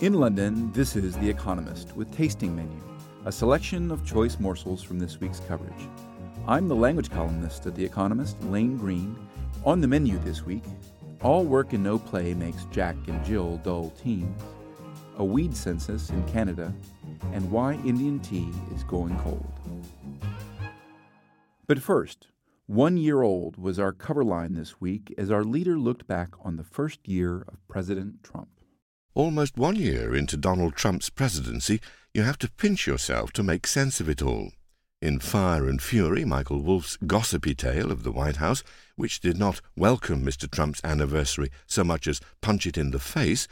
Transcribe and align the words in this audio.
In 0.00 0.12
London, 0.12 0.70
this 0.72 0.94
is 0.94 1.16
The 1.16 1.30
Economist 1.30 1.96
with 1.96 2.14
Tasting 2.14 2.54
Menu, 2.54 2.82
a 3.24 3.32
selection 3.32 3.90
of 3.90 4.04
choice 4.04 4.38
morsels 4.38 4.82
from 4.82 4.98
this 4.98 5.20
week's 5.20 5.40
coverage. 5.40 5.88
I'm 6.46 6.68
the 6.68 6.76
language 6.76 7.10
columnist 7.10 7.64
at 7.64 7.74
The 7.74 7.86
Economist, 7.86 8.38
Lane 8.42 8.76
Greene. 8.76 9.16
On 9.64 9.80
the 9.80 9.88
menu 9.88 10.18
this 10.18 10.44
week, 10.44 10.64
all 11.22 11.44
work 11.44 11.72
and 11.72 11.82
no 11.82 11.98
play 11.98 12.34
makes 12.34 12.66
Jack 12.66 12.94
and 13.06 13.24
Jill 13.24 13.56
dull 13.64 13.88
teens, 14.02 14.38
a 15.16 15.24
weed 15.24 15.56
census 15.56 16.10
in 16.10 16.22
Canada, 16.28 16.74
and 17.32 17.50
why 17.50 17.72
Indian 17.76 18.20
tea 18.20 18.52
is 18.74 18.84
going 18.84 19.18
cold. 19.20 19.50
But 21.66 21.80
first, 21.80 22.26
one 22.66 22.98
year 22.98 23.22
old 23.22 23.56
was 23.56 23.78
our 23.78 23.92
cover 23.92 24.24
line 24.24 24.52
this 24.52 24.78
week 24.78 25.14
as 25.16 25.30
our 25.30 25.42
leader 25.42 25.78
looked 25.78 26.06
back 26.06 26.34
on 26.44 26.58
the 26.58 26.64
first 26.64 27.08
year 27.08 27.46
of 27.48 27.66
President 27.66 28.22
Trump. 28.22 28.48
Almost 29.16 29.56
one 29.56 29.76
year 29.76 30.14
into 30.14 30.36
Donald 30.36 30.76
Trump's 30.76 31.08
presidency, 31.08 31.80
you 32.12 32.24
have 32.24 32.36
to 32.36 32.50
pinch 32.50 32.86
yourself 32.86 33.32
to 33.32 33.42
make 33.42 33.66
sense 33.66 33.98
of 33.98 34.10
it 34.10 34.20
all. 34.20 34.52
In 35.00 35.20
Fire 35.20 35.66
and 35.66 35.80
Fury, 35.80 36.26
Michael 36.26 36.60
Wolff's 36.60 36.98
gossipy 36.98 37.54
tale 37.54 37.90
of 37.90 38.02
the 38.02 38.12
White 38.12 38.36
House, 38.36 38.62
which 38.94 39.20
did 39.20 39.38
not 39.38 39.62
welcome 39.74 40.22
Mr. 40.22 40.50
Trump's 40.50 40.82
anniversary 40.84 41.50
so 41.66 41.82
much 41.82 42.06
as 42.06 42.20
punch 42.42 42.66
it 42.66 42.76
in 42.76 42.90
the 42.90 42.98
face, 42.98 43.48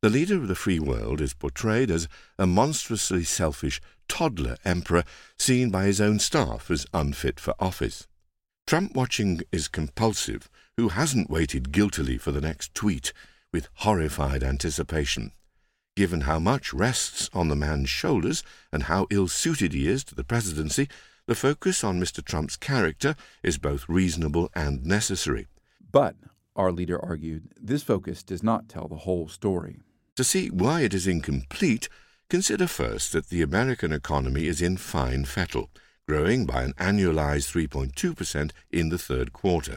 the 0.00 0.08
leader 0.08 0.36
of 0.36 0.48
the 0.48 0.54
free 0.54 0.80
world 0.80 1.20
is 1.20 1.34
portrayed 1.34 1.90
as 1.90 2.08
a 2.38 2.46
monstrously 2.46 3.22
selfish 3.22 3.82
toddler 4.08 4.56
emperor 4.64 5.04
seen 5.38 5.68
by 5.68 5.84
his 5.84 6.00
own 6.00 6.20
staff 6.20 6.70
as 6.70 6.86
unfit 6.94 7.38
for 7.38 7.54
office. 7.60 8.06
Trump 8.66 8.96
watching 8.96 9.42
is 9.52 9.68
compulsive. 9.68 10.48
Who 10.78 10.88
hasn't 10.88 11.28
waited 11.28 11.70
guiltily 11.70 12.16
for 12.16 12.32
the 12.32 12.40
next 12.40 12.74
tweet 12.74 13.12
with 13.52 13.68
horrified 13.74 14.42
anticipation? 14.42 15.32
Given 15.94 16.22
how 16.22 16.38
much 16.38 16.72
rests 16.72 17.28
on 17.34 17.48
the 17.48 17.56
man's 17.56 17.90
shoulders 17.90 18.42
and 18.72 18.84
how 18.84 19.06
ill 19.10 19.28
suited 19.28 19.72
he 19.74 19.86
is 19.86 20.02
to 20.04 20.14
the 20.14 20.24
presidency, 20.24 20.88
the 21.26 21.34
focus 21.34 21.84
on 21.84 22.00
Mr. 22.00 22.24
Trump's 22.24 22.56
character 22.56 23.14
is 23.42 23.58
both 23.58 23.88
reasonable 23.88 24.50
and 24.54 24.84
necessary. 24.84 25.46
But, 25.90 26.16
our 26.56 26.72
leader 26.72 26.98
argued, 27.02 27.48
this 27.60 27.82
focus 27.82 28.22
does 28.22 28.42
not 28.42 28.68
tell 28.68 28.88
the 28.88 28.96
whole 28.96 29.28
story. 29.28 29.80
To 30.16 30.24
see 30.24 30.48
why 30.48 30.80
it 30.80 30.94
is 30.94 31.06
incomplete, 31.06 31.88
consider 32.28 32.66
first 32.66 33.12
that 33.12 33.28
the 33.28 33.42
American 33.42 33.92
economy 33.92 34.46
is 34.46 34.60
in 34.60 34.78
fine 34.78 35.24
fettle, 35.26 35.70
growing 36.08 36.44
by 36.46 36.62
an 36.62 36.72
annualized 36.74 37.52
3.2% 37.52 38.50
in 38.70 38.88
the 38.88 38.98
third 38.98 39.32
quarter. 39.32 39.76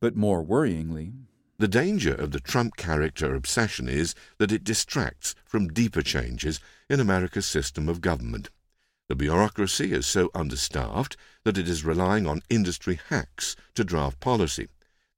But 0.00 0.14
more 0.14 0.44
worryingly, 0.44 1.12
the 1.58 1.68
danger 1.68 2.14
of 2.14 2.32
the 2.32 2.40
Trump 2.40 2.76
character 2.76 3.34
obsession 3.34 3.88
is 3.88 4.14
that 4.38 4.52
it 4.52 4.64
distracts 4.64 5.34
from 5.44 5.68
deeper 5.68 6.02
changes 6.02 6.60
in 6.90 7.00
America's 7.00 7.46
system 7.46 7.88
of 7.88 8.02
government. 8.02 8.50
The 9.08 9.14
bureaucracy 9.14 9.92
is 9.92 10.06
so 10.06 10.30
understaffed 10.34 11.16
that 11.44 11.56
it 11.56 11.68
is 11.68 11.84
relying 11.84 12.26
on 12.26 12.42
industry 12.50 13.00
hacks 13.08 13.56
to 13.74 13.84
draft 13.84 14.20
policy. 14.20 14.68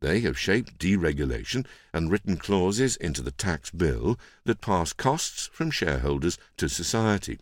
They 0.01 0.21
have 0.21 0.39
shaped 0.39 0.79
deregulation 0.79 1.67
and 1.93 2.11
written 2.11 2.37
clauses 2.37 2.97
into 2.97 3.23
the 3.23 3.33
tax 3.33 3.71
bill 3.73 4.17
that 4.45 4.61
pass 4.61 4.93
costs 4.93 5.49
from 5.53 5.73
shareholders 5.73 6.39
to 6.59 6.69
society. 6.69 7.41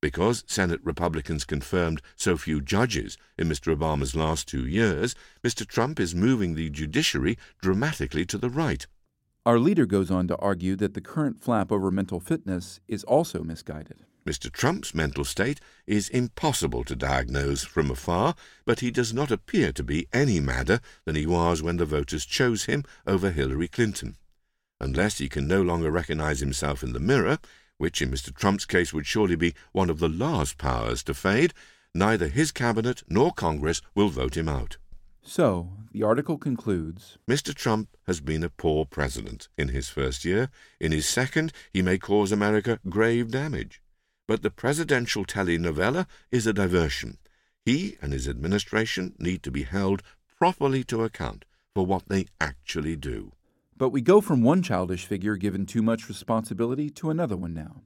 Because 0.00 0.44
Senate 0.46 0.80
Republicans 0.82 1.44
confirmed 1.44 2.00
so 2.16 2.36
few 2.36 2.60
judges 2.62 3.18
in 3.36 3.48
Mr. 3.48 3.76
Obama's 3.76 4.16
last 4.16 4.48
two 4.48 4.66
years, 4.66 5.14
Mr. 5.44 5.66
Trump 5.66 6.00
is 6.00 6.14
moving 6.14 6.54
the 6.54 6.70
judiciary 6.70 7.36
dramatically 7.60 8.24
to 8.26 8.38
the 8.38 8.48
right. 8.48 8.86
Our 9.44 9.58
leader 9.58 9.86
goes 9.86 10.10
on 10.10 10.26
to 10.28 10.36
argue 10.36 10.76
that 10.76 10.94
the 10.94 11.00
current 11.00 11.42
flap 11.42 11.70
over 11.70 11.90
mental 11.90 12.20
fitness 12.20 12.80
is 12.88 13.04
also 13.04 13.42
misguided. 13.42 14.04
Mr. 14.26 14.50
Trump's 14.52 14.94
mental 14.94 15.24
state 15.24 15.60
is 15.86 16.08
impossible 16.10 16.84
to 16.84 16.94
diagnose 16.94 17.64
from 17.64 17.90
afar, 17.90 18.34
but 18.64 18.80
he 18.80 18.90
does 18.90 19.12
not 19.14 19.30
appear 19.30 19.72
to 19.72 19.82
be 19.82 20.06
any 20.12 20.40
madder 20.40 20.80
than 21.04 21.16
he 21.16 21.26
was 21.26 21.62
when 21.62 21.78
the 21.78 21.86
voters 21.86 22.26
chose 22.26 22.64
him 22.64 22.84
over 23.06 23.30
Hillary 23.30 23.68
Clinton. 23.68 24.16
Unless 24.78 25.18
he 25.18 25.28
can 25.28 25.46
no 25.46 25.60
longer 25.60 25.90
recognize 25.90 26.40
himself 26.40 26.82
in 26.82 26.92
the 26.92 27.00
mirror, 27.00 27.38
which 27.80 28.02
in 28.02 28.10
Mr. 28.10 28.34
Trump's 28.34 28.66
case 28.66 28.92
would 28.92 29.06
surely 29.06 29.36
be 29.36 29.54
one 29.72 29.88
of 29.88 30.00
the 30.00 30.08
last 30.08 30.58
powers 30.58 31.02
to 31.02 31.14
fade, 31.14 31.54
neither 31.94 32.28
his 32.28 32.52
cabinet 32.52 33.02
nor 33.08 33.32
Congress 33.32 33.80
will 33.94 34.10
vote 34.10 34.36
him 34.36 34.50
out. 34.50 34.76
So, 35.22 35.70
the 35.90 36.02
article 36.02 36.36
concludes 36.36 37.16
Mr. 37.26 37.54
Trump 37.54 37.88
has 38.06 38.20
been 38.20 38.44
a 38.44 38.50
poor 38.50 38.84
president 38.84 39.48
in 39.56 39.68
his 39.68 39.88
first 39.88 40.26
year. 40.26 40.50
In 40.78 40.92
his 40.92 41.08
second, 41.08 41.54
he 41.72 41.80
may 41.80 41.96
cause 41.96 42.32
America 42.32 42.78
grave 42.86 43.30
damage. 43.30 43.80
But 44.28 44.42
the 44.42 44.50
presidential 44.50 45.24
telenovela 45.24 46.06
is 46.30 46.46
a 46.46 46.52
diversion. 46.52 47.16
He 47.64 47.96
and 48.02 48.12
his 48.12 48.28
administration 48.28 49.14
need 49.18 49.42
to 49.44 49.50
be 49.50 49.62
held 49.62 50.02
properly 50.38 50.84
to 50.84 51.02
account 51.02 51.46
for 51.74 51.86
what 51.86 52.10
they 52.10 52.26
actually 52.42 52.96
do. 52.96 53.32
But 53.80 53.92
we 53.92 54.02
go 54.02 54.20
from 54.20 54.42
one 54.42 54.60
childish 54.62 55.06
figure 55.06 55.36
given 55.36 55.64
too 55.64 55.80
much 55.80 56.06
responsibility 56.06 56.90
to 56.90 57.08
another 57.08 57.34
one 57.34 57.54
now. 57.54 57.80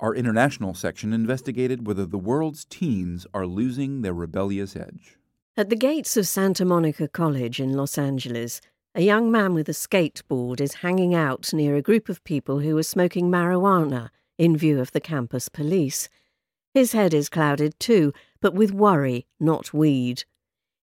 Our 0.00 0.16
international 0.16 0.74
section 0.74 1.12
investigated 1.12 1.86
whether 1.86 2.04
the 2.04 2.18
world's 2.18 2.64
teens 2.64 3.24
are 3.32 3.46
losing 3.46 4.02
their 4.02 4.14
rebellious 4.14 4.74
edge. 4.74 5.18
At 5.56 5.70
the 5.70 5.76
gates 5.76 6.16
of 6.16 6.26
Santa 6.26 6.64
Monica 6.64 7.06
College 7.06 7.60
in 7.60 7.74
Los 7.74 7.96
Angeles, 7.96 8.60
a 8.96 9.02
young 9.02 9.30
man 9.30 9.54
with 9.54 9.68
a 9.68 9.72
skateboard 9.72 10.60
is 10.60 10.82
hanging 10.82 11.14
out 11.14 11.52
near 11.52 11.76
a 11.76 11.82
group 11.82 12.08
of 12.08 12.24
people 12.24 12.58
who 12.58 12.76
are 12.76 12.82
smoking 12.82 13.30
marijuana 13.30 14.08
in 14.38 14.56
view 14.56 14.80
of 14.80 14.90
the 14.90 15.00
campus 15.00 15.48
police. 15.48 16.08
His 16.74 16.94
head 16.94 17.14
is 17.14 17.28
clouded 17.28 17.78
too, 17.78 18.12
but 18.40 18.54
with 18.54 18.72
worry, 18.72 19.28
not 19.38 19.72
weed. 19.72 20.24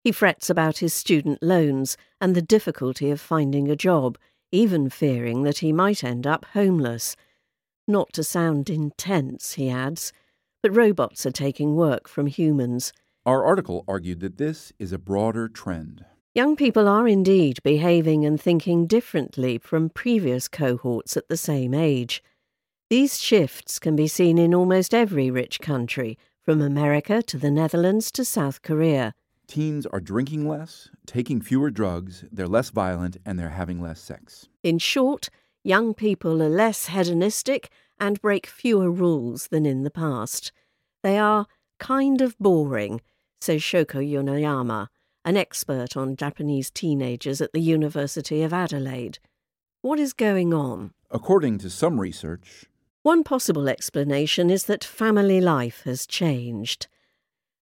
He 0.02 0.14
frets 0.14 0.50
about 0.50 0.78
his 0.78 0.94
student 0.94 1.44
loans 1.44 1.98
and 2.22 2.36
the 2.36 2.42
difficulty 2.42 3.10
of 3.12 3.22
finding 3.22 3.70
a 3.70 3.76
job, 3.76 4.18
even 4.52 4.90
fearing 4.90 5.44
that 5.44 5.60
he 5.60 5.72
might 5.72 6.04
end 6.04 6.26
up 6.26 6.46
homeless. 6.54 7.16
Not 7.88 8.14
to 8.14 8.24
sound 8.24 8.70
intense, 8.70 9.54
he 9.54 9.70
adds, 9.70 10.12
but 10.62 10.76
robots 10.76 11.26
are 11.26 11.32
taking 11.32 11.76
work 11.76 12.08
from 12.08 12.28
humans. 12.28 12.94
Our 13.26 13.44
article 13.44 13.84
argued 13.88 14.20
that 14.22 14.38
this 14.38 14.74
is 14.80 14.92
a 14.92 14.98
broader 14.98 15.48
trend. 15.48 16.06
Young 16.36 16.56
people 16.56 16.88
are 16.88 17.08
indeed 17.08 17.60
behaving 17.64 18.26
and 18.26 18.40
thinking 18.40 18.86
differently 18.86 19.58
from 19.58 19.90
previous 19.90 20.48
cohorts 20.48 21.18
at 21.18 21.28
the 21.28 21.38
same 21.38 21.74
age. 21.74 22.24
These 22.90 23.22
shifts 23.22 23.80
can 23.80 23.96
be 23.96 24.08
seen 24.08 24.38
in 24.38 24.54
almost 24.54 24.94
every 24.94 25.32
rich 25.32 25.60
country, 25.60 26.18
from 26.44 26.62
America 26.62 27.22
to 27.24 27.38
the 27.38 27.52
Netherlands 27.52 28.12
to 28.12 28.26
South 28.26 28.62
Korea. 28.62 29.14
Teens 29.50 29.88
are 29.88 30.00
drinking 30.00 30.48
less, 30.48 30.92
taking 31.08 31.42
fewer 31.42 31.72
drugs, 31.72 32.24
they're 32.32 32.48
less 32.48 32.70
violent, 32.70 33.18
and 33.26 33.40
they're 33.40 33.50
having 33.50 33.82
less 33.82 34.00
sex. 34.00 34.48
In 34.62 34.78
short, 34.78 35.30
young 35.64 35.96
people 35.96 36.44
are 36.44 36.50
less 36.50 36.86
hedonistic 36.86 37.72
and 38.00 38.22
break 38.22 38.46
fewer 38.46 38.92
rules 38.92 39.48
than 39.48 39.66
in 39.66 39.82
the 39.82 39.90
past. 39.90 40.52
They 41.02 41.18
are 41.18 41.48
kind 41.80 42.22
of 42.22 42.38
boring, 42.38 43.02
says 43.42 43.62
Shoko 43.64 44.08
Yoneyama, 44.08 44.90
an 45.26 45.36
expert 45.36 45.98
on 45.98 46.16
Japanese 46.16 46.70
teenagers 46.70 47.42
at 47.42 47.52
the 47.52 47.60
University 47.60 48.44
of 48.44 48.54
Adelaide. 48.54 49.18
What 49.82 49.98
is 49.98 50.14
going 50.14 50.54
on? 50.54 50.94
According 51.10 51.58
to 51.60 51.72
some 51.72 52.00
research, 52.00 52.66
one 53.02 53.24
possible 53.24 53.68
explanation 53.68 54.52
is 54.52 54.66
that 54.66 54.84
family 54.84 55.42
life 55.42 55.82
has 55.86 56.06
changed. 56.06 56.86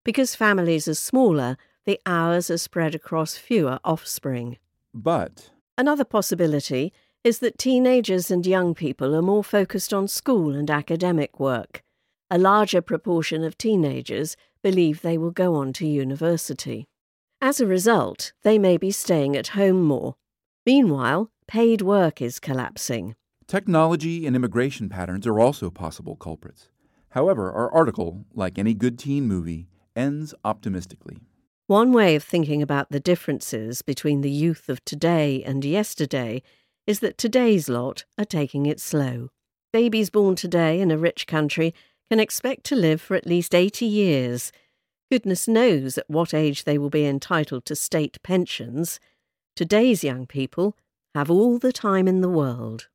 Because 0.04 0.34
families 0.34 0.86
are 0.86 0.94
smaller, 0.94 1.56
the 1.88 1.98
hours 2.04 2.50
are 2.50 2.58
spread 2.58 2.94
across 2.94 3.38
fewer 3.38 3.78
offspring. 3.82 4.58
But 4.92 5.48
another 5.78 6.04
possibility 6.04 6.92
is 7.24 7.38
that 7.38 7.56
teenagers 7.56 8.30
and 8.30 8.46
young 8.46 8.74
people 8.74 9.16
are 9.16 9.22
more 9.22 9.42
focused 9.42 9.94
on 9.94 10.06
school 10.06 10.54
and 10.54 10.70
academic 10.70 11.40
work. 11.40 11.82
A 12.30 12.36
larger 12.36 12.82
proportion 12.82 13.42
of 13.42 13.56
teenagers 13.56 14.36
believe 14.62 15.00
they 15.00 15.16
will 15.16 15.30
go 15.30 15.54
on 15.54 15.72
to 15.72 15.86
university. 15.86 16.84
As 17.40 17.58
a 17.58 17.66
result, 17.66 18.34
they 18.42 18.58
may 18.58 18.76
be 18.76 18.90
staying 18.90 19.34
at 19.34 19.56
home 19.56 19.82
more. 19.82 20.16
Meanwhile, 20.66 21.30
paid 21.46 21.80
work 21.80 22.20
is 22.20 22.38
collapsing. 22.38 23.16
Technology 23.46 24.26
and 24.26 24.36
immigration 24.36 24.90
patterns 24.90 25.26
are 25.26 25.40
also 25.40 25.70
possible 25.70 26.16
culprits. 26.16 26.68
However, 27.12 27.50
our 27.50 27.72
article, 27.72 28.26
like 28.34 28.58
any 28.58 28.74
good 28.74 28.98
teen 28.98 29.26
movie, 29.26 29.68
ends 29.96 30.34
optimistically. 30.44 31.20
One 31.68 31.92
way 31.92 32.16
of 32.16 32.24
thinking 32.24 32.62
about 32.62 32.88
the 32.88 32.98
differences 32.98 33.82
between 33.82 34.22
the 34.22 34.30
youth 34.30 34.70
of 34.70 34.82
today 34.86 35.42
and 35.44 35.62
yesterday 35.62 36.42
is 36.86 37.00
that 37.00 37.18
today's 37.18 37.68
lot 37.68 38.06
are 38.16 38.24
taking 38.24 38.64
it 38.64 38.80
slow. 38.80 39.28
Babies 39.70 40.08
born 40.08 40.34
today 40.34 40.80
in 40.80 40.90
a 40.90 40.96
rich 40.96 41.26
country 41.26 41.74
can 42.08 42.20
expect 42.20 42.64
to 42.64 42.74
live 42.74 43.02
for 43.02 43.16
at 43.16 43.26
least 43.26 43.54
80 43.54 43.84
years. 43.84 44.50
Goodness 45.10 45.46
knows 45.46 45.98
at 45.98 46.08
what 46.08 46.32
age 46.32 46.64
they 46.64 46.78
will 46.78 46.88
be 46.88 47.04
entitled 47.04 47.66
to 47.66 47.76
state 47.76 48.16
pensions. 48.22 48.98
Today's 49.54 50.02
young 50.02 50.26
people 50.26 50.74
have 51.14 51.30
all 51.30 51.58
the 51.58 51.70
time 51.70 52.08
in 52.08 52.22
the 52.22 52.30
world. 52.30 52.88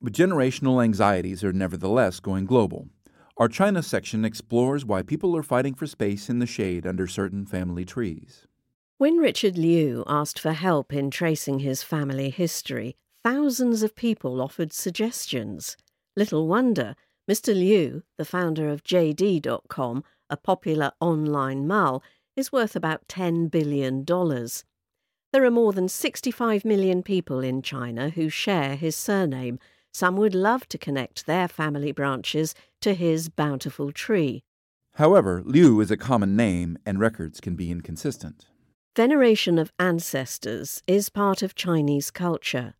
But 0.00 0.12
generational 0.12 0.84
anxieties 0.84 1.42
are 1.42 1.52
nevertheless 1.52 2.20
going 2.20 2.46
global. 2.46 2.90
Our 3.38 3.48
China 3.48 3.84
section 3.84 4.24
explores 4.24 4.84
why 4.84 5.02
people 5.02 5.36
are 5.36 5.44
fighting 5.44 5.74
for 5.74 5.86
space 5.86 6.28
in 6.28 6.40
the 6.40 6.46
shade 6.46 6.84
under 6.84 7.06
certain 7.06 7.46
family 7.46 7.84
trees. 7.84 8.48
When 8.96 9.18
Richard 9.18 9.56
Liu 9.56 10.02
asked 10.08 10.40
for 10.40 10.50
help 10.50 10.92
in 10.92 11.08
tracing 11.08 11.60
his 11.60 11.84
family 11.84 12.30
history, 12.30 12.96
thousands 13.22 13.84
of 13.84 13.94
people 13.94 14.42
offered 14.42 14.72
suggestions. 14.72 15.76
Little 16.16 16.48
wonder, 16.48 16.96
Mr. 17.30 17.54
Liu, 17.54 18.02
the 18.16 18.24
founder 18.24 18.68
of 18.70 18.82
JD.com, 18.82 20.02
a 20.28 20.36
popular 20.36 20.90
online 20.98 21.64
mall, 21.64 22.02
is 22.34 22.50
worth 22.50 22.74
about 22.74 23.06
$10 23.06 23.52
billion. 23.52 24.04
There 24.04 25.44
are 25.44 25.50
more 25.50 25.72
than 25.72 25.88
65 25.88 26.64
million 26.64 27.04
people 27.04 27.38
in 27.38 27.62
China 27.62 28.10
who 28.10 28.30
share 28.30 28.74
his 28.74 28.96
surname. 28.96 29.60
Some 29.98 30.16
would 30.18 30.32
love 30.32 30.68
to 30.68 30.78
connect 30.78 31.26
their 31.26 31.48
family 31.48 31.90
branches 31.90 32.54
to 32.82 32.94
his 32.94 33.28
bountiful 33.28 33.90
tree. 33.90 34.44
However, 34.92 35.42
Liu 35.44 35.80
is 35.80 35.90
a 35.90 35.96
common 35.96 36.36
name 36.36 36.78
and 36.86 37.00
records 37.00 37.40
can 37.40 37.56
be 37.56 37.72
inconsistent. 37.72 38.46
Veneration 38.94 39.58
of 39.58 39.72
ancestors 39.76 40.84
is 40.86 41.08
part 41.08 41.42
of 41.42 41.56
Chinese 41.56 42.12
culture. 42.12 42.74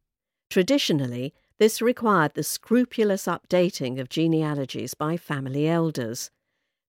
Traditionally, 0.48 1.34
this 1.58 1.82
required 1.82 2.34
the 2.34 2.44
scrupulous 2.44 3.26
updating 3.26 3.98
of 3.98 4.08
genealogies 4.08 4.94
by 4.94 5.16
family 5.16 5.66
elders. 5.66 6.30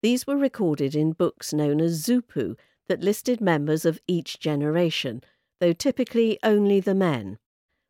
These 0.02 0.26
were 0.26 0.36
recorded 0.36 0.94
in 0.94 1.12
books 1.12 1.54
known 1.54 1.80
as 1.80 2.04
zupu 2.04 2.54
that 2.86 3.00
listed 3.00 3.40
members 3.40 3.86
of 3.86 3.98
each 4.06 4.38
generation, 4.40 5.22
though 5.58 5.72
typically 5.72 6.38
only 6.42 6.80
the 6.80 6.94
men. 6.94 7.38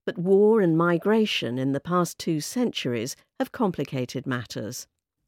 But 0.09 0.17
war 0.17 0.63
and 0.63 0.75
migration 0.75 1.59
in 1.59 1.73
the 1.73 1.81
past 1.81 2.19
two 2.19 2.41
centuries 2.41 3.15
have 3.39 3.53
complicated 3.53 4.27
matters. 4.27 4.87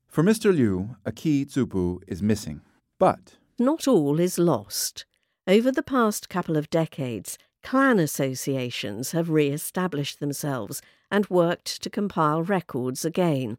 For 0.09 0.25
Mr. 0.25 0.57
Liu, 0.57 0.97
a 1.05 1.13
key 1.13 1.45
zupu 1.45 2.01
is 2.07 2.23
missing. 2.23 2.63
But 2.99 3.37
not 3.59 3.87
all 3.87 4.19
is 4.19 4.39
lost. 4.39 5.05
Over 5.47 5.71
the 5.71 5.83
past 5.83 6.31
couple 6.31 6.57
of 6.57 6.71
decades, 6.71 7.37
clan 7.63 7.99
associations 7.99 9.13
have 9.13 9.29
re 9.29 9.51
established 9.51 10.19
themselves 10.19 10.81
and 11.11 11.29
worked 11.29 11.83
to 11.83 11.91
compile 11.91 12.43
records 12.43 13.05
again. 13.05 13.59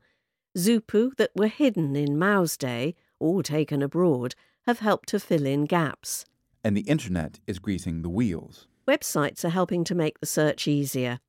Zupu 0.57 1.15
that 1.17 1.35
were 1.35 1.49
hidden 1.49 1.95
in 1.95 2.17
Mao's 2.17 2.57
day 2.57 2.95
or 3.19 3.43
taken 3.43 3.83
abroad 3.83 4.33
have 4.65 4.79
helped 4.79 5.09
to 5.09 5.19
fill 5.19 5.45
in 5.45 5.65
gaps. 5.65 6.25
And 6.63 6.75
the 6.75 6.89
internet 6.89 7.39
is 7.45 7.59
greasing 7.59 8.01
the 8.01 8.09
wheels. 8.09 8.65
Websites 8.91 9.45
are 9.45 9.49
helping 9.49 9.85
to 9.85 9.95
make 9.95 10.19
the 10.19 10.25
search 10.25 10.67
easier. 10.67 11.21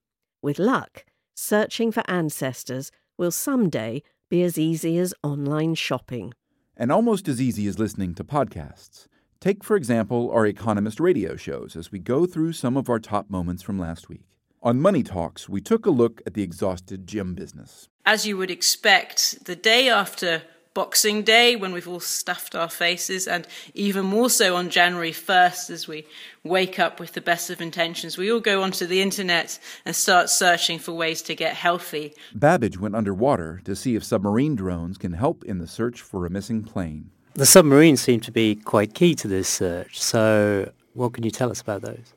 With 0.43 0.59
luck, 0.59 1.05
searching 1.37 1.93
for 1.93 2.03
ancestors 2.11 2.91
will 3.17 3.31
someday 3.31 4.03
be 4.29 4.43
as 4.43 4.59
easy 4.59 4.99
as 4.99 5.15
online 5.23 5.77
shopping. 5.77 6.35
And 6.77 6.91
almost 6.91 7.29
as 7.29 7.41
easy 7.41 7.69
as 7.69 7.79
listening 7.79 8.17
to 8.17 8.25
podcasts. 8.25 9.07
Take, 9.39 9.63
for 9.63 9.77
example, 9.77 10.29
our 10.33 10.45
Economist 10.45 10.99
radio 10.99 11.37
shows 11.37 11.77
as 11.77 11.93
we 11.93 12.01
go 12.01 12.27
through 12.27 12.55
some 12.55 12.77
of 12.77 12.91
our 12.91 12.99
top 12.99 13.31
moments 13.31 13.63
from 13.63 13.79
last 13.79 14.09
week. 14.09 14.25
On 14.61 14.81
Money 14.81 15.05
Talks, 15.05 15.49
we 15.49 15.61
took 15.61 15.87
a 15.87 15.91
look 15.91 16.21
at 16.27 16.35
the 16.35 16.43
exhausted 16.43 17.07
gym 17.07 17.33
business. 17.35 17.89
As 18.05 18.27
you 18.27 18.37
would 18.39 18.51
expect, 18.51 19.45
the 19.45 19.55
day 19.55 19.89
after 19.89 20.43
Boxing 20.75 21.23
Day, 21.23 21.55
when 21.57 21.73
we've 21.73 21.89
all 21.89 22.01
stuffed 22.01 22.55
our 22.55 22.69
faces, 22.69 23.29
and 23.29 23.47
even 23.75 24.07
more 24.07 24.31
so 24.31 24.57
on 24.57 24.71
January 24.71 25.13
1st, 25.13 25.71
as 25.71 25.87
we 25.87 26.07
wake 26.45 26.79
up 26.79 26.99
with 26.99 27.13
the 27.13 27.21
best 27.21 27.51
of 27.51 27.61
intentions, 27.61 28.17
we 28.17 28.33
all 28.33 28.41
go 28.41 28.63
onto 28.63 28.87
the 28.87 29.03
internet 29.03 29.59
and 29.85 29.95
start 29.95 30.31
searching 30.31 30.79
for 30.79 30.93
ways 30.93 31.21
to 31.23 31.35
get 31.35 31.55
healthy. 31.55 32.15
Babbage 32.35 32.79
went 32.79 32.97
underwater 32.97 33.61
to 33.65 33.77
see 33.77 33.97
if 33.97 34.05
submarine 34.05 34.57
drones 34.57 34.97
can 34.97 35.13
help 35.13 35.45
in 35.45 35.59
the 35.59 35.69
search 35.69 36.01
for 36.01 36.25
a 36.25 36.31
missing 36.31 36.63
plane. 36.63 37.11
The 37.35 37.47
submarines 37.47 38.01
seem 38.01 38.21
to 38.21 38.33
be 38.33 38.55
quite 38.57 38.95
key 38.95 39.15
to 39.17 39.29
this 39.29 39.49
search. 39.49 40.01
So, 40.01 40.71
what 40.95 41.13
can 41.15 41.25
you 41.25 41.31
tell 41.31 41.51
us 41.51 41.61
about 41.61 41.83
those? 41.83 42.13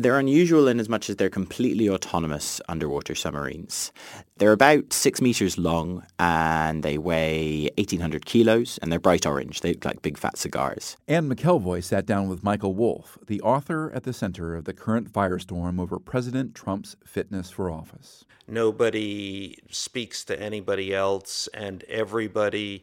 They're 0.00 0.18
unusual 0.18 0.66
in 0.66 0.80
as 0.80 0.88
much 0.88 1.10
as 1.10 1.16
they're 1.16 1.28
completely 1.28 1.86
autonomous 1.86 2.58
underwater 2.70 3.14
submarines. 3.14 3.92
They're 4.38 4.52
about 4.52 4.94
six 4.94 5.20
meters 5.20 5.58
long 5.58 6.06
and 6.18 6.82
they 6.82 6.96
weigh 6.96 7.68
1,800 7.76 8.24
kilos 8.24 8.78
and 8.80 8.90
they're 8.90 8.98
bright 8.98 9.26
orange. 9.26 9.60
They 9.60 9.74
look 9.74 9.84
like 9.84 10.00
big 10.00 10.16
fat 10.16 10.38
cigars. 10.38 10.96
Anne 11.06 11.28
McElvoy 11.28 11.84
sat 11.84 12.06
down 12.06 12.30
with 12.30 12.42
Michael 12.42 12.72
Wolff, 12.72 13.18
the 13.26 13.42
author 13.42 13.92
at 13.94 14.04
the 14.04 14.14
center 14.14 14.56
of 14.56 14.64
the 14.64 14.72
current 14.72 15.12
firestorm 15.12 15.78
over 15.78 15.98
President 15.98 16.54
Trump's 16.54 16.96
fitness 17.04 17.50
for 17.50 17.70
office. 17.70 18.24
Nobody 18.48 19.58
speaks 19.68 20.24
to 20.24 20.40
anybody 20.40 20.94
else 20.94 21.46
and 21.52 21.84
everybody 21.90 22.82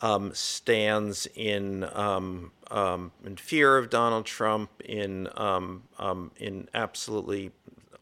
um, 0.00 0.32
stands 0.34 1.26
in 1.34 1.84
um, 1.92 2.52
um, 2.70 3.12
in 3.24 3.36
fear 3.36 3.76
of 3.76 3.90
Donald 3.90 4.26
Trump, 4.26 4.70
in 4.84 5.28
um, 5.36 5.84
um, 5.98 6.30
in 6.36 6.68
absolutely 6.74 7.50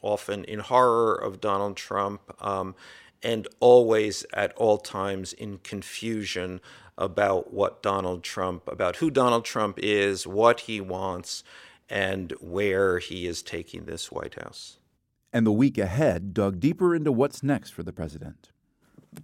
often 0.02 0.44
in 0.44 0.60
horror 0.60 1.14
of 1.14 1.40
Donald 1.40 1.76
Trump, 1.76 2.20
um, 2.40 2.74
and 3.22 3.48
always 3.60 4.24
at 4.32 4.52
all 4.54 4.78
times 4.78 5.32
in 5.32 5.58
confusion 5.58 6.60
about 6.96 7.52
what 7.52 7.82
Donald 7.82 8.22
Trump, 8.22 8.68
about 8.68 8.96
who 8.96 9.10
Donald 9.10 9.44
Trump 9.44 9.78
is, 9.80 10.26
what 10.26 10.60
he 10.60 10.80
wants, 10.80 11.42
and 11.88 12.32
where 12.40 12.98
he 12.98 13.26
is 13.26 13.42
taking 13.42 13.84
this 13.84 14.10
White 14.10 14.34
House. 14.34 14.78
And 15.32 15.46
the 15.46 15.52
week 15.52 15.78
ahead 15.78 16.32
dug 16.32 16.58
deeper 16.60 16.94
into 16.94 17.12
what's 17.12 17.42
next 17.42 17.70
for 17.70 17.82
the 17.82 17.92
president 17.92 18.50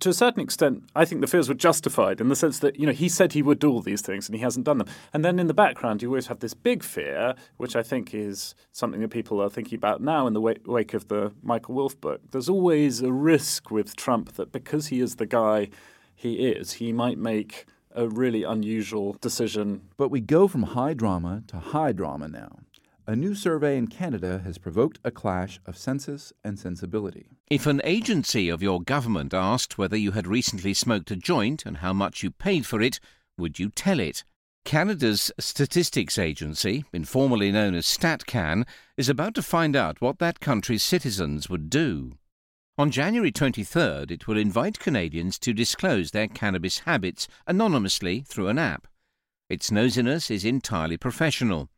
to 0.01 0.09
a 0.09 0.15
certain 0.15 0.43
extent, 0.43 0.85
I 0.95 1.05
think 1.05 1.21
the 1.21 1.27
fears 1.27 1.49
were 1.49 1.55
justified 1.55 2.21
in 2.21 2.29
the 2.29 2.37
sense 2.37 2.59
that 2.61 2.79
you 2.79 2.87
know 2.87 2.93
he 2.93 3.09
said 3.09 3.33
he 3.33 3.43
would 3.43 3.59
do 3.59 3.71
all 3.71 3.81
these 3.81 4.03
things 4.03 4.29
and 4.29 4.37
he 4.37 4.43
hasn't 4.43 4.65
done 4.65 4.79
them. 4.79 4.89
And 5.13 5.25
then 5.25 5.39
in 5.39 5.47
the 5.47 5.55
background, 5.55 6.03
you 6.03 6.09
always 6.09 6.27
have 6.29 6.41
this 6.41 6.55
big 6.55 6.83
fear, 6.83 7.35
which 7.57 7.77
I 7.77 7.83
think 7.83 8.15
is 8.15 8.55
something 8.73 9.01
that 9.01 9.11
people 9.11 9.41
are 9.43 9.51
thinking 9.51 9.77
about 9.77 10.01
now 10.01 10.27
in 10.27 10.33
the 10.33 10.41
wake 10.41 10.95
of 10.95 11.09
the 11.09 11.33
Michael 11.43 11.75
Wolff 11.75 12.01
book. 12.01 12.21
There's 12.31 12.49
always 12.49 13.03
a 13.03 13.13
risk 13.13 13.71
with 13.71 13.97
Trump 13.97 14.35
that 14.35 14.53
because 14.53 14.89
he 14.89 15.01
is 15.01 15.17
the 15.17 15.27
guy 15.27 15.69
he 16.15 16.47
is, 16.49 16.75
he 16.75 16.93
might 16.93 17.19
make 17.19 17.67
a 17.95 18.09
really 18.09 18.43
unusual 18.43 19.17
decision. 19.21 19.83
But 19.97 20.11
we 20.11 20.21
go 20.21 20.49
from 20.49 20.63
high 20.63 20.95
drama 20.95 21.43
to 21.49 21.59
high 21.59 21.93
drama 21.93 22.29
now. 22.29 22.59
A 23.07 23.15
new 23.15 23.35
survey 23.35 23.77
in 23.77 23.89
Canada 23.89 24.41
has 24.45 24.57
provoked 24.57 24.99
a 25.05 25.11
clash 25.11 25.61
of 25.67 25.77
census 25.77 26.33
and 26.43 26.59
sensibility. 26.59 27.29
If 27.51 27.67
an 27.67 27.83
agency 27.85 28.49
of 28.49 28.63
your 28.63 28.81
government 28.81 29.35
asked 29.35 29.77
whether 29.77 29.97
you 29.97 30.13
had 30.13 30.27
recently 30.27 30.73
smoked 30.73 31.11
a 31.11 31.17
joint 31.17 31.67
and 31.67 31.79
how 31.79 31.93
much 31.93 32.23
you 32.23 32.31
paid 32.31 32.65
for 32.65 32.81
it, 32.81 33.01
would 33.37 33.59
you 33.59 33.69
tell 33.69 34.01
it? 34.01 34.25
Canada's 34.65 35.31
statistics 35.39 36.17
agency, 36.17 36.85
informally 36.95 37.53
known 37.53 37.75
as 37.75 37.85
StatCan, 37.85 38.67
is 38.97 39.11
about 39.11 39.35
to 39.35 39.43
find 39.43 39.77
out 39.77 40.01
what 40.01 40.19
that 40.21 40.41
country's 40.41 40.83
citizens 40.83 41.51
would 41.51 41.69
do. 41.69 42.13
On 42.79 42.91
January 42.91 43.31
23rd, 43.31 44.11
it 44.11 44.27
will 44.27 44.39
invite 44.39 44.79
Canadians 44.79 45.39
to 45.41 45.53
disclose 45.53 46.13
their 46.13 46.29
cannabis 46.29 46.81
habits 46.81 47.29
anonymously 47.47 48.25
through 48.27 48.49
an 48.49 48.59
app. 48.59 48.87
Its 49.51 49.71
nosiness 49.71 50.31
is 50.31 50.47
entirely 50.47 50.97
professional. 50.97 51.69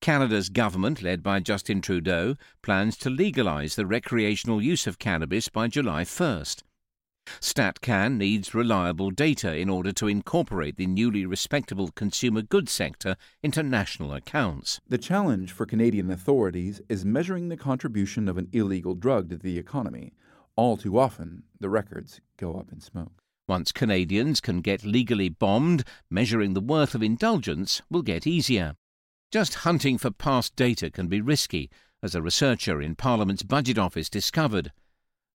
Canada's 0.00 0.48
government, 0.48 1.02
led 1.02 1.22
by 1.22 1.40
Justin 1.40 1.82
Trudeau, 1.82 2.36
plans 2.62 2.96
to 2.96 3.10
legalise 3.10 3.74
the 3.74 3.86
recreational 3.86 4.62
use 4.62 4.86
of 4.86 4.98
cannabis 4.98 5.48
by 5.48 5.68
July 5.68 6.04
1st. 6.04 6.62
StatCan 7.38 8.16
needs 8.16 8.54
reliable 8.54 9.10
data 9.10 9.54
in 9.54 9.68
order 9.68 9.92
to 9.92 10.08
incorporate 10.08 10.76
the 10.76 10.86
newly 10.86 11.26
respectable 11.26 11.88
consumer 11.88 12.40
goods 12.40 12.72
sector 12.72 13.14
into 13.42 13.62
national 13.62 14.14
accounts. 14.14 14.80
The 14.88 14.98
challenge 14.98 15.52
for 15.52 15.66
Canadian 15.66 16.10
authorities 16.10 16.80
is 16.88 17.04
measuring 17.04 17.48
the 17.48 17.56
contribution 17.56 18.26
of 18.26 18.38
an 18.38 18.48
illegal 18.52 18.94
drug 18.94 19.28
to 19.30 19.36
the 19.36 19.58
economy. 19.58 20.14
All 20.56 20.76
too 20.78 20.98
often, 20.98 21.44
the 21.60 21.68
records 21.68 22.20
go 22.38 22.54
up 22.54 22.72
in 22.72 22.80
smoke. 22.80 23.22
Once 23.46 23.70
Canadians 23.70 24.40
can 24.40 24.60
get 24.60 24.84
legally 24.84 25.28
bombed, 25.28 25.84
measuring 26.08 26.54
the 26.54 26.60
worth 26.60 26.94
of 26.94 27.02
indulgence 27.02 27.82
will 27.90 28.02
get 28.02 28.26
easier. 28.26 28.76
Just 29.30 29.54
hunting 29.54 29.96
for 29.96 30.10
past 30.10 30.56
data 30.56 30.90
can 30.90 31.06
be 31.06 31.20
risky, 31.20 31.70
as 32.02 32.16
a 32.16 32.22
researcher 32.22 32.82
in 32.82 32.96
Parliament's 32.96 33.44
Budget 33.44 33.78
Office 33.78 34.10
discovered. 34.10 34.72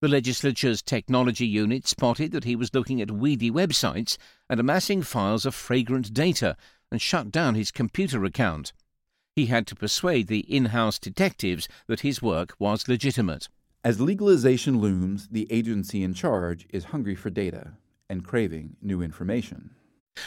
The 0.02 0.10
legislature's 0.10 0.82
technology 0.82 1.48
unit 1.48 1.88
spotted 1.88 2.34
that 2.34 2.44
he 2.44 2.58
was 2.58 2.74
looking 2.74 3.02
at 3.02 3.10
weedy 3.10 3.50
websites 3.50 4.18
and 4.50 4.60
amassing 4.60 5.02
files 5.02 5.46
of 5.46 5.56
fragrant 5.56 6.14
data 6.14 6.58
and 6.92 7.02
shut 7.02 7.32
down 7.32 7.56
his 7.56 7.72
computer 7.72 8.26
account. 8.26 8.74
He 9.34 9.46
had 9.46 9.66
to 9.68 9.76
persuade 9.76 10.28
the 10.28 10.40
in 10.40 10.66
house 10.66 11.00
detectives 11.00 11.70
that 11.88 12.02
his 12.02 12.22
work 12.22 12.54
was 12.60 12.90
legitimate. 12.90 13.48
As 13.82 14.02
legalization 14.02 14.80
looms, 14.80 15.30
the 15.30 15.48
agency 15.50 16.04
in 16.04 16.14
charge 16.14 16.68
is 16.70 16.86
hungry 16.86 17.16
for 17.16 17.30
data 17.30 17.74
and 18.10 18.26
craving 18.26 18.76
new 18.82 19.02
information. 19.02 19.70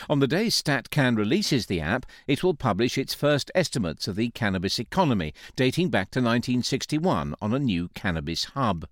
On 0.08 0.20
the 0.20 0.26
day 0.26 0.46
StatCan 0.46 1.16
releases 1.16 1.66
the 1.66 1.80
app, 1.80 2.06
it 2.26 2.42
will 2.42 2.54
publish 2.54 2.96
its 2.96 3.14
first 3.14 3.50
estimates 3.54 4.08
of 4.08 4.16
the 4.16 4.30
cannabis 4.30 4.78
economy, 4.78 5.34
dating 5.56 5.90
back 5.90 6.10
to 6.12 6.20
1961 6.20 7.34
on 7.40 7.52
a 7.52 7.58
new 7.58 7.88
cannabis 7.94 8.44
hub. 8.44 8.86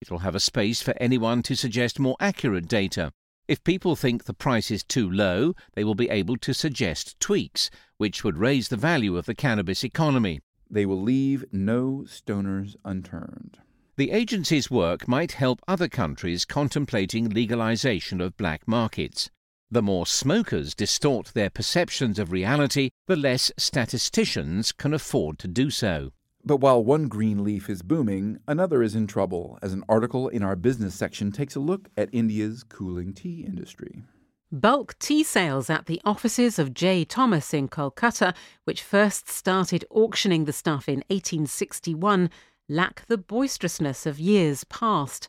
It 0.00 0.10
will 0.10 0.20
have 0.20 0.34
a 0.34 0.40
space 0.40 0.82
for 0.82 0.94
anyone 0.98 1.42
to 1.42 1.54
suggest 1.54 2.00
more 2.00 2.16
accurate 2.20 2.68
data. 2.68 3.12
If 3.48 3.64
people 3.64 3.96
think 3.96 4.24
the 4.24 4.32
price 4.32 4.70
is 4.70 4.82
too 4.82 5.10
low, 5.10 5.54
they 5.74 5.84
will 5.84 5.94
be 5.94 6.08
able 6.08 6.36
to 6.38 6.54
suggest 6.54 7.18
tweaks, 7.20 7.68
which 7.98 8.24
would 8.24 8.38
raise 8.38 8.68
the 8.68 8.76
value 8.76 9.16
of 9.16 9.26
the 9.26 9.34
cannabis 9.34 9.84
economy. 9.84 10.40
They 10.70 10.86
will 10.86 11.02
leave 11.02 11.44
no 11.52 12.04
stoners 12.06 12.76
unturned. 12.84 13.58
The 13.96 14.12
agency's 14.12 14.70
work 14.70 15.06
might 15.06 15.32
help 15.32 15.60
other 15.68 15.88
countries 15.88 16.44
contemplating 16.44 17.28
legalization 17.28 18.20
of 18.20 18.36
black 18.36 18.66
markets. 18.66 19.30
The 19.72 19.82
more 19.82 20.04
smokers 20.04 20.74
distort 20.74 21.28
their 21.32 21.48
perceptions 21.48 22.18
of 22.18 22.32
reality, 22.32 22.90
the 23.06 23.14
less 23.14 23.52
statisticians 23.56 24.72
can 24.72 24.92
afford 24.92 25.38
to 25.38 25.48
do 25.48 25.70
so. 25.70 26.10
But 26.44 26.56
while 26.56 26.82
one 26.82 27.06
green 27.06 27.44
leaf 27.44 27.70
is 27.70 27.82
booming, 27.82 28.40
another 28.48 28.82
is 28.82 28.96
in 28.96 29.06
trouble, 29.06 29.60
as 29.62 29.72
an 29.72 29.84
article 29.88 30.26
in 30.26 30.42
our 30.42 30.56
business 30.56 30.96
section 30.96 31.30
takes 31.30 31.54
a 31.54 31.60
look 31.60 31.88
at 31.96 32.08
India's 32.12 32.64
cooling 32.64 33.12
tea 33.12 33.44
industry. 33.46 34.02
Bulk 34.50 34.98
tea 34.98 35.22
sales 35.22 35.70
at 35.70 35.86
the 35.86 36.00
offices 36.04 36.58
of 36.58 36.74
J. 36.74 37.04
Thomas 37.04 37.54
in 37.54 37.68
Kolkata, 37.68 38.34
which 38.64 38.82
first 38.82 39.28
started 39.28 39.84
auctioning 39.90 40.46
the 40.46 40.52
stuff 40.52 40.88
in 40.88 41.04
1861, 41.10 42.28
lack 42.68 43.06
the 43.06 43.18
boisterousness 43.18 44.04
of 44.04 44.18
years 44.18 44.64
past. 44.64 45.28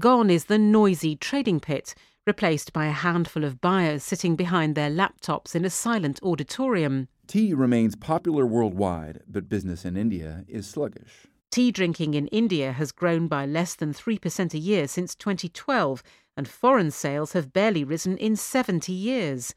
Gone 0.00 0.30
is 0.30 0.46
the 0.46 0.58
noisy 0.58 1.14
trading 1.14 1.60
pit, 1.60 1.94
replaced 2.26 2.72
by 2.72 2.86
a 2.86 2.92
handful 2.92 3.44
of 3.44 3.60
buyers 3.60 4.02
sitting 4.02 4.36
behind 4.36 4.74
their 4.74 4.90
laptops 4.90 5.54
in 5.54 5.64
a 5.64 5.70
silent 5.70 6.20
auditorium. 6.22 7.08
Tea 7.26 7.52
remains 7.52 7.96
popular 7.96 8.46
worldwide, 8.46 9.20
but 9.26 9.48
business 9.48 9.84
in 9.84 9.96
India 9.96 10.44
is 10.48 10.68
sluggish. 10.68 11.26
Tea 11.50 11.70
drinking 11.70 12.14
in 12.14 12.28
India 12.28 12.72
has 12.72 12.92
grown 12.92 13.28
by 13.28 13.44
less 13.44 13.74
than 13.74 13.92
3% 13.92 14.54
a 14.54 14.58
year 14.58 14.88
since 14.88 15.14
2012, 15.14 16.02
and 16.36 16.48
foreign 16.48 16.90
sales 16.90 17.32
have 17.32 17.52
barely 17.52 17.84
risen 17.84 18.16
in 18.16 18.36
70 18.36 18.92
years. 18.92 19.54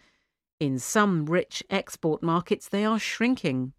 In 0.60 0.79
some 0.79 1.25
rich 1.25 1.63
export 1.69 2.24
markets, 2.24 2.67
they 2.67 2.84
are 2.84 3.00
shrinking. 3.00 3.74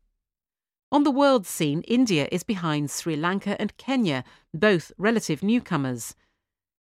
On 0.92 1.02
the 1.02 1.10
world 1.10 1.46
scene, 1.46 1.82
India 1.82 2.28
is 2.30 2.42
behind 2.44 2.90
Sri 2.90 3.16
Lanka 3.16 3.60
and 3.60 3.76
Kenya, 3.76 4.24
both 4.54 4.92
relative 4.96 5.42
newcomers. 5.42 6.14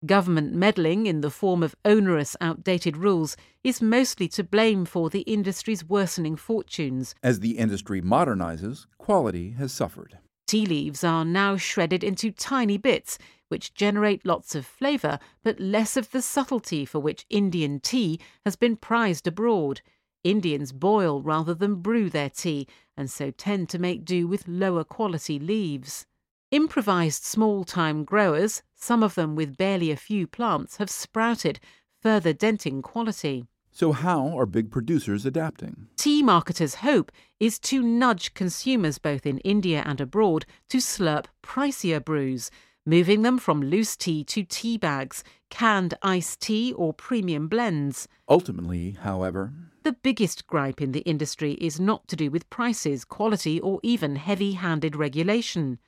Government 0.06 0.54
meddling 0.54 1.04
in 1.04 1.20
the 1.20 1.30
form 1.30 1.62
of 1.62 1.74
onerous, 1.84 2.34
outdated 2.40 2.96
rules 2.96 3.36
is 3.62 3.82
mostly 3.82 4.28
to 4.28 4.42
blame 4.42 4.86
for 4.86 5.10
the 5.10 5.20
industry's 5.20 5.84
worsening 5.84 6.36
fortunes. 6.36 7.14
As 7.22 7.40
the 7.40 7.58
industry 7.58 8.00
modernizes, 8.00 8.86
quality 8.96 9.50
has 9.58 9.72
suffered. 9.72 10.18
Tea 10.46 10.64
leaves 10.64 11.04
are 11.04 11.24
now 11.24 11.58
shredded 11.58 12.02
into 12.02 12.30
tiny 12.30 12.78
bits, 12.78 13.18
which 13.48 13.74
generate 13.74 14.24
lots 14.24 14.54
of 14.54 14.64
flavour 14.64 15.18
but 15.42 15.60
less 15.60 15.98
of 15.98 16.10
the 16.12 16.22
subtlety 16.22 16.86
for 16.86 16.98
which 16.98 17.26
Indian 17.28 17.78
tea 17.78 18.18
has 18.46 18.56
been 18.56 18.76
prized 18.76 19.26
abroad. 19.26 19.82
Indians 20.24 20.72
boil 20.72 21.20
rather 21.20 21.52
than 21.54 21.82
brew 21.82 22.08
their 22.08 22.30
tea, 22.30 22.66
and 22.96 23.10
so 23.10 23.30
tend 23.30 23.68
to 23.68 23.78
make 23.78 24.06
do 24.06 24.26
with 24.26 24.48
lower 24.48 24.82
quality 24.82 25.38
leaves. 25.38 26.06
Improvised 26.52 27.22
small 27.22 27.62
time 27.62 28.02
growers, 28.02 28.64
some 28.74 29.04
of 29.04 29.14
them 29.14 29.36
with 29.36 29.56
barely 29.56 29.92
a 29.92 29.96
few 29.96 30.26
plants, 30.26 30.78
have 30.78 30.90
sprouted, 30.90 31.60
further 32.02 32.32
denting 32.32 32.82
quality. 32.82 33.46
So, 33.70 33.92
how 33.92 34.36
are 34.36 34.46
big 34.46 34.68
producers 34.68 35.24
adapting? 35.24 35.86
Tea 35.96 36.24
marketers' 36.24 36.76
hope 36.76 37.12
is 37.38 37.60
to 37.60 37.84
nudge 37.84 38.34
consumers 38.34 38.98
both 38.98 39.26
in 39.26 39.38
India 39.38 39.84
and 39.86 40.00
abroad 40.00 40.44
to 40.70 40.78
slurp 40.78 41.26
pricier 41.40 42.04
brews, 42.04 42.50
moving 42.84 43.22
them 43.22 43.38
from 43.38 43.62
loose 43.62 43.96
tea 43.96 44.24
to 44.24 44.42
tea 44.42 44.76
bags, 44.76 45.22
canned 45.50 45.94
iced 46.02 46.40
tea, 46.40 46.72
or 46.72 46.92
premium 46.92 47.46
blends. 47.46 48.08
Ultimately, 48.28 48.98
however, 49.02 49.52
the 49.84 49.92
biggest 49.92 50.48
gripe 50.48 50.82
in 50.82 50.90
the 50.90 51.02
industry 51.02 51.52
is 51.60 51.78
not 51.78 52.08
to 52.08 52.16
do 52.16 52.28
with 52.28 52.50
prices, 52.50 53.04
quality, 53.04 53.60
or 53.60 53.78
even 53.84 54.16
heavy 54.16 54.52
handed 54.54 54.96
regulation. 54.96 55.78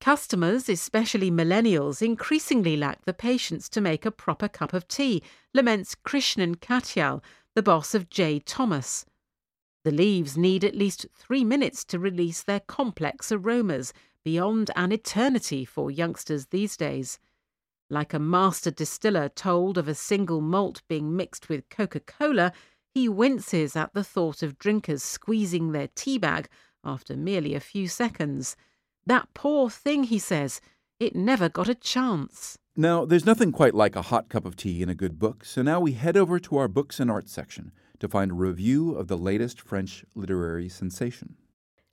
Customers, 0.00 0.68
especially 0.68 1.30
millennials, 1.30 2.02
increasingly 2.02 2.76
lack 2.76 3.04
the 3.04 3.14
patience 3.14 3.68
to 3.70 3.80
make 3.80 4.04
a 4.04 4.10
proper 4.10 4.48
cup 4.48 4.72
of 4.72 4.86
tea, 4.86 5.22
laments 5.54 5.94
Krishnan 5.94 6.56
Katyal, 6.56 7.22
the 7.54 7.62
boss 7.62 7.94
of 7.94 8.10
J. 8.10 8.38
Thomas. 8.40 9.06
The 9.84 9.90
leaves 9.90 10.36
need 10.36 10.64
at 10.64 10.74
least 10.74 11.06
three 11.14 11.44
minutes 11.44 11.84
to 11.86 11.98
release 11.98 12.42
their 12.42 12.60
complex 12.60 13.30
aromas, 13.30 13.92
beyond 14.24 14.70
an 14.74 14.90
eternity 14.92 15.64
for 15.64 15.90
youngsters 15.90 16.46
these 16.46 16.76
days. 16.76 17.18
Like 17.90 18.14
a 18.14 18.18
master 18.18 18.70
distiller 18.70 19.28
told 19.28 19.76
of 19.76 19.86
a 19.86 19.94
single 19.94 20.40
malt 20.40 20.82
being 20.88 21.14
mixed 21.14 21.48
with 21.48 21.68
Coca 21.68 22.00
Cola, 22.00 22.52
he 22.94 23.08
winces 23.08 23.76
at 23.76 23.92
the 23.92 24.04
thought 24.04 24.42
of 24.42 24.58
drinkers 24.58 25.02
squeezing 25.02 25.72
their 25.72 25.88
tea 25.94 26.16
bag 26.16 26.48
after 26.82 27.16
merely 27.16 27.54
a 27.54 27.60
few 27.60 27.88
seconds. 27.88 28.56
That 29.06 29.28
poor 29.34 29.68
thing, 29.68 30.04
he 30.04 30.18
says, 30.18 30.60
it 30.98 31.14
never 31.14 31.48
got 31.48 31.68
a 31.68 31.74
chance. 31.74 32.56
Now, 32.76 33.04
there's 33.04 33.26
nothing 33.26 33.52
quite 33.52 33.74
like 33.74 33.94
a 33.94 34.02
hot 34.02 34.28
cup 34.28 34.44
of 34.44 34.56
tea 34.56 34.82
in 34.82 34.88
a 34.88 34.94
good 34.94 35.18
book, 35.18 35.44
so 35.44 35.62
now 35.62 35.78
we 35.78 35.92
head 35.92 36.16
over 36.16 36.38
to 36.40 36.56
our 36.56 36.68
books 36.68 36.98
and 36.98 37.10
arts 37.10 37.32
section 37.32 37.72
to 38.00 38.08
find 38.08 38.30
a 38.30 38.34
review 38.34 38.94
of 38.94 39.08
the 39.08 39.16
latest 39.16 39.60
French 39.60 40.04
literary 40.14 40.68
sensation. 40.68 41.36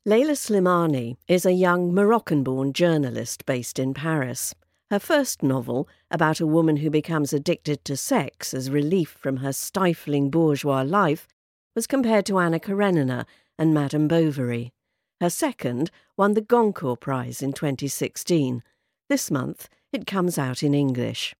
Leila 0.06 0.34
Slimani 0.34 1.18
is 1.27 1.46
a 1.46 1.51
young 1.51 1.94
Moroccan 1.94 2.44
born 2.44 2.74
journalist 2.74 3.46
based 3.46 3.77
in 3.77 3.94
Paris. 3.94 4.56
Her 4.89 4.98
first 4.98 5.44
novel, 5.44 5.88
about 6.10 6.39
a 6.39 6.48
woman 6.48 6.77
who 6.77 6.89
becomes 6.89 7.32
addicted 7.32 7.86
to 7.86 7.96
sex 7.96 8.53
as 8.53 8.72
relief 8.72 9.10
from 9.10 9.38
her 9.38 9.53
stifling 9.53 10.32
bourgeois 10.32 10.82
life, 10.82 11.27
was 11.75 11.86
compared 11.86 12.25
to 12.25 12.39
Anna 12.39 12.60
Karenina 12.60 13.25
and 13.60 13.74
Madame 13.74 14.08
Bovary. 14.08 14.74
Her 15.22 15.30
second 15.30 15.92
won 16.18 16.34
the 16.34 16.42
Goncourt 16.42 17.00
Prize 17.00 17.44
in 17.44 17.54
2016. 17.54 18.63
This 19.08 19.30
month, 19.30 19.70
it 19.94 20.08
comes 20.08 20.40
out 20.40 20.63
in 20.63 20.74
English. 20.74 21.36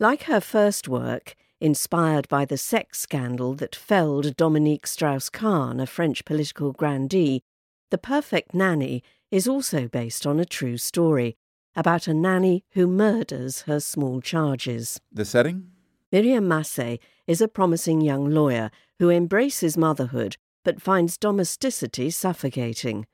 Like 0.00 0.22
her 0.22 0.40
first 0.40 0.88
work, 0.88 1.34
inspired 1.60 2.26
by 2.28 2.46
the 2.46 2.56
sex 2.56 3.00
scandal 3.00 3.52
that 3.56 3.76
felled 3.76 4.34
Dominique 4.34 4.86
Strauss 4.86 5.28
Kahn, 5.28 5.78
a 5.78 5.86
French 5.86 6.24
political 6.24 6.72
grandee, 6.72 7.42
The 7.90 7.98
Perfect 7.98 8.54
Nanny 8.54 9.02
is 9.30 9.46
also 9.46 9.88
based 9.88 10.26
on 10.26 10.40
a 10.40 10.46
true 10.46 10.78
story 10.78 11.36
about 11.76 12.08
a 12.08 12.14
nanny 12.14 12.64
who 12.70 12.86
murders 12.86 13.62
her 13.62 13.80
small 13.80 14.22
charges. 14.22 14.98
The 15.12 15.26
setting? 15.26 15.70
Miriam 16.10 16.48
Massé 16.48 16.98
is 17.26 17.42
a 17.42 17.48
promising 17.48 18.00
young 18.00 18.30
lawyer 18.30 18.70
who 18.98 19.10
embraces 19.10 19.76
motherhood 19.76 20.38
but 20.64 20.82
finds 20.82 21.18
domesticity 21.18 22.10
suffocating. 22.10 23.06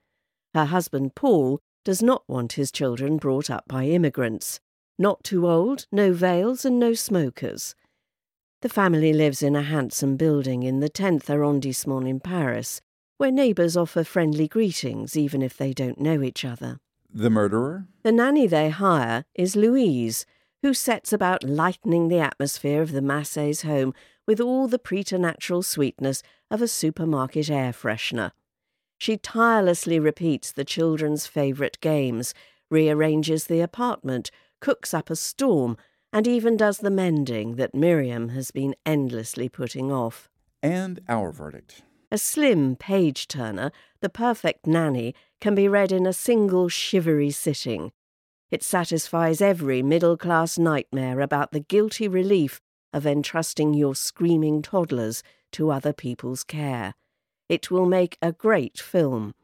Her 0.54 0.66
husband 0.66 1.14
Paul 1.14 1.60
does 1.84 2.02
not 2.02 2.22
want 2.28 2.52
his 2.54 2.72
children 2.72 3.16
brought 3.16 3.50
up 3.50 3.64
by 3.66 3.84
immigrants. 3.84 4.60
Not 4.98 5.22
too 5.24 5.48
old, 5.48 5.86
no 5.92 6.12
veils, 6.12 6.64
and 6.64 6.78
no 6.78 6.94
smokers. 6.94 7.74
The 8.60 8.68
family 8.68 9.12
lives 9.12 9.42
in 9.42 9.54
a 9.54 9.62
handsome 9.62 10.16
building 10.16 10.64
in 10.64 10.80
the 10.80 10.90
10th 10.90 11.30
arrondissement 11.30 12.08
in 12.08 12.18
Paris, 12.18 12.80
where 13.16 13.30
neighbours 13.30 13.76
offer 13.76 14.02
friendly 14.02 14.48
greetings 14.48 15.16
even 15.16 15.42
if 15.42 15.56
they 15.56 15.72
don't 15.72 16.00
know 16.00 16.22
each 16.22 16.44
other. 16.44 16.80
The 17.12 17.30
murderer? 17.30 17.86
The 18.02 18.12
nanny 18.12 18.46
they 18.46 18.70
hire 18.70 19.24
is 19.34 19.56
Louise, 19.56 20.26
who 20.62 20.74
sets 20.74 21.12
about 21.12 21.44
lightening 21.44 22.08
the 22.08 22.18
atmosphere 22.18 22.82
of 22.82 22.92
the 22.92 23.00
Massés' 23.00 23.62
home 23.62 23.94
with 24.26 24.40
all 24.40 24.68
the 24.68 24.78
preternatural 24.78 25.62
sweetness 25.62 26.22
of 26.50 26.60
a 26.60 26.68
supermarket 26.68 27.48
air 27.48 27.72
freshener. 27.72 28.32
She 28.98 29.16
tirelessly 29.16 29.98
repeats 29.98 30.50
the 30.50 30.64
children's 30.64 31.26
favourite 31.26 31.80
games, 31.80 32.34
rearranges 32.70 33.46
the 33.46 33.60
apartment, 33.60 34.30
cooks 34.60 34.92
up 34.92 35.08
a 35.08 35.16
storm, 35.16 35.76
and 36.12 36.26
even 36.26 36.56
does 36.56 36.78
the 36.78 36.90
mending 36.90 37.56
that 37.56 37.74
Miriam 37.74 38.30
has 38.30 38.50
been 38.50 38.74
endlessly 38.84 39.48
putting 39.48 39.92
off. 39.92 40.28
And 40.62 41.00
our 41.08 41.30
verdict. 41.30 41.82
A 42.10 42.18
slim 42.18 42.74
page 42.74 43.28
turner, 43.28 43.70
The 44.00 44.08
Perfect 44.08 44.66
Nanny 44.66 45.14
can 45.40 45.54
be 45.54 45.68
read 45.68 45.92
in 45.92 46.06
a 46.06 46.12
single 46.12 46.68
shivery 46.68 47.30
sitting. 47.30 47.92
It 48.50 48.62
satisfies 48.62 49.42
every 49.42 49.82
middle 49.82 50.16
class 50.16 50.58
nightmare 50.58 51.20
about 51.20 51.52
the 51.52 51.60
guilty 51.60 52.08
relief 52.08 52.60
of 52.94 53.06
entrusting 53.06 53.74
your 53.74 53.94
screaming 53.94 54.62
toddlers 54.62 55.22
to 55.52 55.70
other 55.70 55.92
people's 55.92 56.44
care. 56.44 56.94
It 57.48 57.70
will 57.70 57.84
make 57.86 58.16
a 58.22 58.32
great 58.32 58.78
film. 58.78 59.34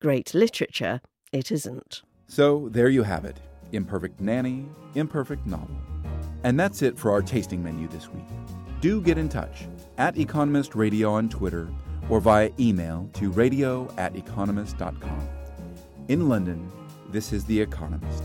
Great 0.00 0.32
literature, 0.32 1.00
it 1.32 1.50
isn't. 1.50 2.02
So 2.28 2.68
there 2.70 2.88
you 2.88 3.02
have 3.02 3.24
it 3.24 3.40
Imperfect 3.72 4.20
Nanny, 4.20 4.66
Imperfect 4.94 5.44
Novel. 5.46 5.76
And 6.44 6.58
that's 6.58 6.82
it 6.82 6.98
for 6.98 7.10
our 7.10 7.22
tasting 7.22 7.62
menu 7.62 7.88
this 7.88 8.08
week. 8.08 8.24
Do 8.80 9.00
get 9.00 9.18
in 9.18 9.28
touch 9.28 9.66
at 9.98 10.18
Economist 10.18 10.74
Radio 10.74 11.12
on 11.12 11.28
Twitter 11.28 11.68
or 12.08 12.20
via 12.20 12.50
email 12.60 13.08
to 13.14 13.30
radio 13.30 13.92
at 13.96 14.14
economist.com. 14.14 15.28
In 16.08 16.28
London, 16.28 16.70
this 17.10 17.32
is 17.32 17.44
The 17.44 17.60
Economist. 17.60 18.24